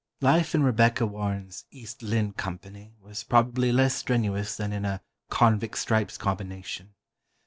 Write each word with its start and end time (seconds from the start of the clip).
Life 0.21 0.55
in 0.55 0.63
Rebecca 0.63 1.05
Warren's 1.05 1.65
"East 1.69 2.01
Lynne" 2.01 2.33
Company 2.33 2.95
was 3.03 3.23
probably 3.23 3.71
less 3.71 3.93
strenuous 3.93 4.57
than 4.57 4.73
in 4.73 4.83
a 4.83 5.03
"Convict 5.29 5.77
Stripes" 5.77 6.17
combination. 6.17 6.95